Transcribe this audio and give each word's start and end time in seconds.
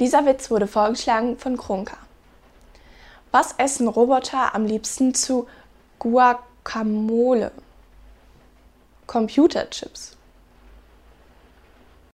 Dieser 0.00 0.26
Witz 0.26 0.50
wurde 0.50 0.66
vorgeschlagen 0.66 1.38
von 1.38 1.56
Kronka. 1.56 1.96
Was 3.32 3.54
essen 3.58 3.88
Roboter 3.88 4.54
am 4.54 4.64
liebsten 4.64 5.14
zu 5.14 5.48
Guacamole? 5.98 7.50
Computerchips. 9.06 10.17